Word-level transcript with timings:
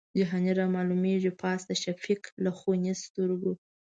جهاني 0.17 0.49
رامعلومیږي 0.59 1.31
پاس 1.41 1.61
د 1.67 1.71
شفق 1.83 2.21
له 2.43 2.51
خوني 2.57 2.93
سترګو 3.03 3.51